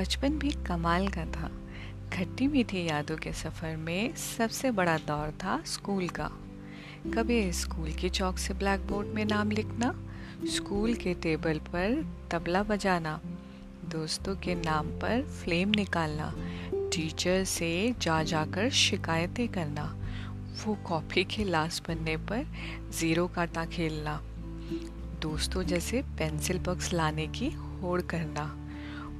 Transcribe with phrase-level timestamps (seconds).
[0.00, 1.50] बचपन भी कमाल का था।
[2.12, 6.30] खट्टी मीठी यादों के सफ़र में, सबसे बड़ा दौर था स्कूल का।
[7.14, 9.92] कभी स्कूल की चौक से ब्लैक बोर्ड में नाम लिखना,
[10.46, 13.20] स्कूल के टेबल पर तबला बजाना,
[13.90, 16.32] दोस्तों के नाम पर फ्लेम निकालना,
[16.74, 19.84] टीचर से जा जाकर शिकायतें करना,
[20.66, 22.46] वो कॉपी के लास्ट बनने पर
[22.90, 24.20] ज़ीरो काटा खेलना,
[25.22, 28.59] दोस्तों जैसे पेंसिल बॉक्स लाने की होड़ करना।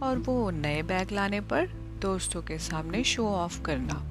[0.03, 1.67] और वो नए बैग लाने पर
[2.03, 4.07] दोस्तों के सामने शो ऑफ़ करना।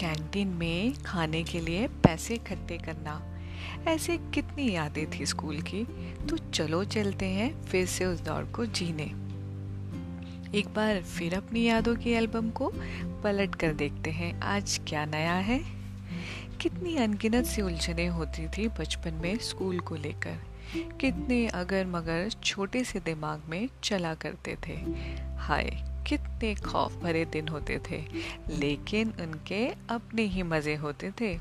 [0.00, 3.22] कैंटीन में खाने के लिए पैसे इकट्ठे करना।
[3.88, 5.84] ऐसे कितनी यादें थी स्कूल की।
[6.28, 9.26] तो चलो चलते हैं फिर से उस दौर को जीने।
[10.58, 12.72] एक बार फिर अपनी यादों की एल्बम को
[13.22, 15.60] पलट कर देखते हैं। आज क्या नया है?
[16.60, 22.84] कितनी अनगिनत सी उलझने होती थी बचपन में स्कूल को लेकर। कितने अगर मगर छोटे
[22.84, 24.76] से दिमाग में चला करते थे।
[25.38, 25.70] हाय,
[26.08, 28.02] कितने खौफ भरे दिन होते थे,
[28.50, 31.36] लेकिन उनके अपने ही मज़े होते थे।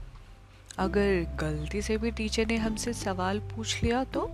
[0.78, 4.26] अगर गलती से भी टीचर ने हमसे सवाल पूछ लिया तो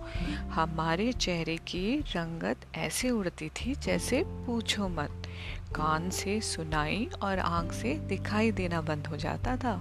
[0.50, 5.28] हमारे चेहरे की रंगत ऐसे उड़ती थी जैसे पूछो मत।
[5.76, 9.80] कान से सुनाई और आँख से दिखाई देना बंद हो जाता था।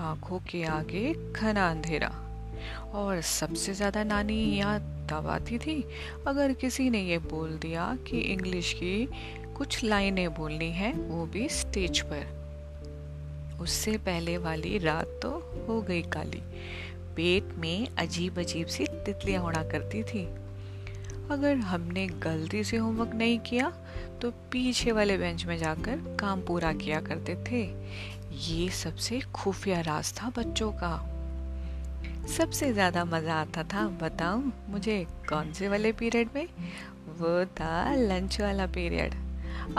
[0.00, 2.10] आँखों के आगे घना अंधेरा।
[2.94, 5.82] और सबसे ज़्यादा नानी याद तब आती थी
[6.26, 9.08] अगर किसी ने ये बोल दिया कि इंग्लिश की
[9.56, 15.30] कुछ लाइनें बोलनी है, वो भी स्टेज पर। उससे पहले वाली रात तो
[15.68, 16.42] हो गई काली।
[17.16, 20.24] पेट में अजीब अजीब सी तितलियाँ उड़ा करती थी।
[21.30, 23.72] अगर हमने गलती से होमवर्क नहीं किया
[24.22, 27.62] तो पीछे वाले बेंच में जाकर काम पूरा किया करते थे।
[28.42, 30.94] ये सबसे खुफिया राज था बच्चों का।
[32.28, 36.46] सबसे ज़्यादा मज़ा आता था, बताऊँ मुझे कौन से वाले पीरियड में?
[37.18, 39.14] वो था लंच वाला पीरियड।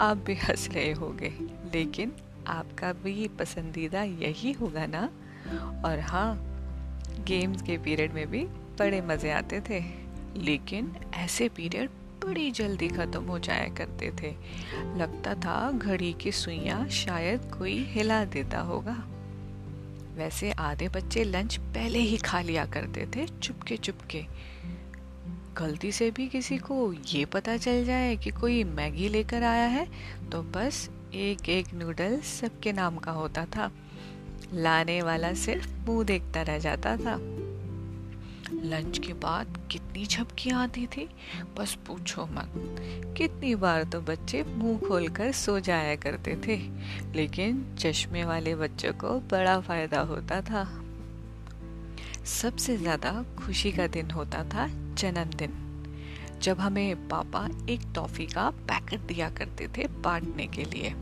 [0.00, 1.32] आप भी हंस रहे होंगे,
[1.74, 2.12] लेकिन
[2.48, 5.08] आपका भी पसंदीदा यही होगा ना?
[5.84, 6.36] और हाँ
[7.28, 8.44] गेम्स के पीरियड में भी
[8.78, 9.80] बड़े मज़े आते थे,
[10.36, 11.90] लेकिन ऐसे पीरियड
[12.24, 14.30] बड़ी जल्दी ख़त्म हो जाया करते थे।
[14.98, 18.96] लगता था घड़ी की सुइयाँ शायद कोई हिला देता होगा।
[20.16, 24.24] वैसे आधे बच्चे लंच पहले ही खा लिया करते थे, चुपके चुपके।
[25.56, 29.86] गलती से भी किसी को ये पता चल जाए कि कोई मैगी लेकर आया है
[30.30, 33.70] तो बस एक एक नूडल सबके नाम का होता था।
[34.52, 37.16] लाने वाला सिर्फ़ मुँह देखता रह जाता था।
[38.54, 41.08] लंच के बाद कितनी झपकियाँ आती थी?
[41.58, 42.52] बस पूछो मत।
[43.18, 46.56] कितनी बार तो बच्चे मुँह खोलकर सो जाया करते थे,
[47.14, 50.64] लेकिन चश्मे वाले बच्चों को बड़ा फ़ायदा होता था।
[52.24, 55.60] सबसे ज़्यादा खुशी का दिन होता था जन्मदिन,
[56.42, 60.92] जब हमें पापा एक टॉफी का पैकेट दिया करते थे बांटने के लिए।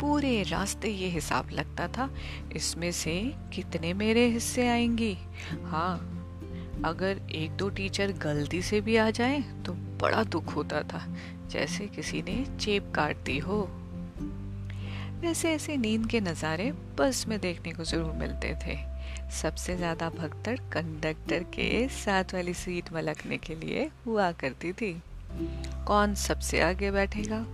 [0.00, 2.08] पूरे रास्ते ये हिसाब लगता था,
[2.56, 3.20] इसमें से
[3.54, 5.16] कितने मेरे हिस्से आएँगी?
[5.64, 6.10] हाँ
[6.84, 11.06] अगर एक दो टीचर गलती से भी आ जाए तो बड़ा दुख होता था,
[11.50, 13.60] जैसे किसी ने चेप काट दी हो।
[15.20, 18.76] वैसे ऐसे नींद के नज़ारे बस में देखने को ज़रूर मिलते थे।
[19.32, 24.92] सबसे ज़्यादा भगदड़ कंडक्टर के साथ वाली सीट मलकने के लिए हुआ करती थी।
[25.86, 27.44] कौन सबसे आगे बैठेगा?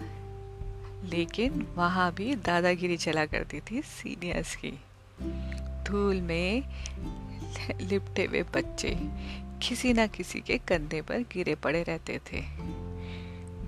[1.05, 4.73] लेकिन वहाँ भी दादागिरी चला करती थी सीनियर्स की।
[5.87, 6.63] धूल में
[7.81, 8.99] लिपटे हुए बच्चे
[9.69, 12.41] किसी ना किसी के कंधे पर गिरे पड़े रहते थे।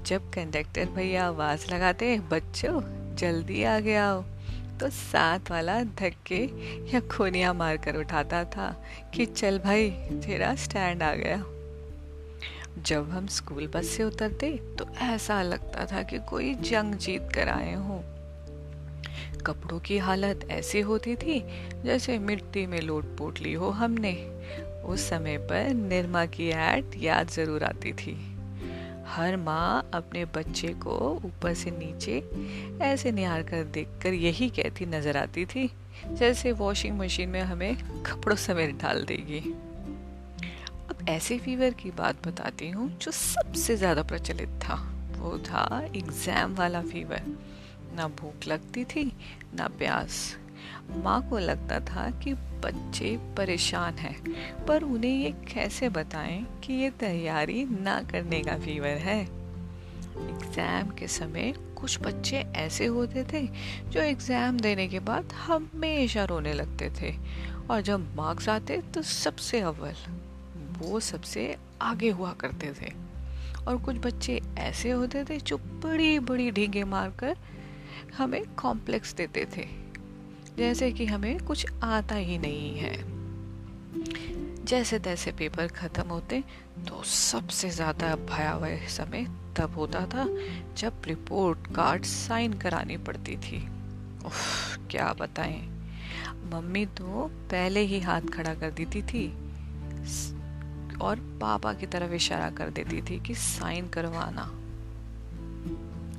[0.06, 4.24] जब कंडक्टर भैया आवाज़ लगाते, बच्चों, जल्दी आ गया हो
[4.80, 6.44] तो साथ वाला धक्के
[6.94, 8.84] या खोनिया मार कर उठाता था
[9.14, 11.44] कि, चल भाई, तेरा स्टैंड आ गया।
[12.82, 17.48] जब हम स्कूल बस से उतरते तो ऐसा लगता था कि कोई जंग जीत कर
[17.48, 18.11] आए हों।
[19.46, 21.38] कपड़ों की हालत ऐसी होती थी,
[21.84, 24.12] जैसे मिट्टी में लोट पोट ली हो हमने।
[24.84, 28.16] उस समय पर निर्मा की ऐड याद ज़रूर आती थी।
[29.06, 32.22] हर माँ अपने बच्चे को ऊपर से नीचे
[32.84, 35.70] ऐसे निहार कर देखकर यही कहती नज़र आती थी,
[36.12, 39.40] जैसे वॉशिंग मशीन में हमें कपड़ों समेत डाल देगी।
[40.90, 44.74] अब ऐसे फीवर की बात बताती हूँ जो सबसे ज़्यादा प्रचलित था।
[45.18, 47.22] वो था एग्ज़ाम वाला फीवर
[47.96, 49.12] ना भूख लगती थी,
[49.54, 50.36] ना प्यास।
[50.96, 54.16] माँ को लगता था कि बच्चे परेशान हैं,
[54.66, 59.20] पर उन्हें ये कैसे बताएँ कि ये तैयारी ना करने का फीवर है?
[60.18, 63.46] एग्ज़ाम के समय कुछ बच्चे ऐसे होते थे,
[63.88, 67.14] जो एग्ज़ाम देने के बाद हमेशा रोने लगते थे,
[67.70, 69.94] और जब मार्क्स आते तो सबसे अव्वल,
[70.78, 72.92] वो सबसे आगे हुआ करते थे।
[73.68, 77.36] और कुछ बच्चे ऐसे होते थे जो बड़ी बड़ी ढींगे मारकर
[78.18, 79.66] हमें कॉम्प्लेक्स देते थे।
[80.56, 82.94] जैसे कि हमें कुछ आता ही नहीं है।
[84.64, 86.42] जैसे तैसे पेपर ख़त्म होते
[86.88, 89.26] तो सबसे ज़्यादा भयावह समय
[89.56, 90.26] तब होता था
[90.76, 93.66] जब रिपोर्ट कार्ड साइन करानी पड़ती थी।
[94.26, 95.60] उफ, क्या बताएँ।
[96.52, 99.26] मम्मी तो पहले ही हाथ खड़ा कर देती थी।
[101.02, 104.42] और पापा की तरफ़ इशारा कर देती थी कि साइन करवाना।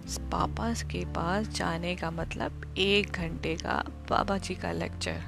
[0.08, 5.22] पापा के पास जाने का मतलब एक घंटे का बाबा जी का लेक्चर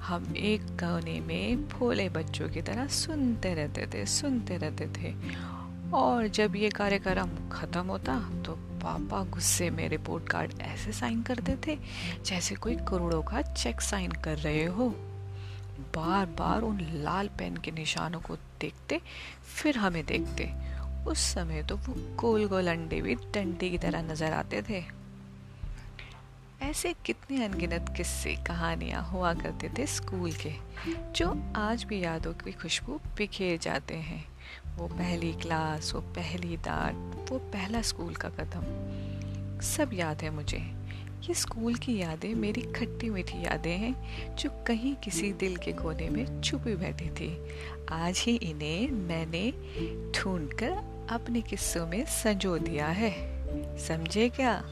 [0.00, 5.14] हम एक गाने में भोले बच्चों की तरह सुनते रहते थे, सुनते रहते थे।
[5.94, 11.56] और जब ये कार्यक्रम खत्म होता तो पापा गुस्से में रिपोर्ट कार्ड ऐसे साइन करते
[11.66, 11.78] थे,
[12.24, 14.88] जैसे कोई करोड़ों का चेक साइन कर रहे हो।
[15.96, 19.00] बार बार उन लाल पेन के निशानों को देखते,
[19.56, 20.44] फिर हमें देखते।
[21.06, 24.84] उस समय तो वो गोल गोल अंडे भी डंडे की तरह नज़र आते थे।
[26.62, 30.52] ऐसे कितने अनगिनत किस्से, कहानियाँ हुआ करते थे स्कूल के,
[31.12, 34.24] जो आज भी यादों की खुशबू बिखेर जाते हैं।
[34.76, 40.58] वो पहली क्लास, वो पहली डांट वो पहला स्कूल का कदम। सब याद है मुझे।
[41.28, 46.08] ये स्कूल की यादें मेरी खट्टी मीठी यादें हैं, जो कहीं किसी दिल के कोने
[46.08, 47.30] में छुपी बैठी थी।
[47.92, 49.50] आज ही इन्हें मैंने
[50.12, 53.12] ढूंढकर अपने किस्सों में संजो दिया है।
[53.78, 54.64] समझे क्या?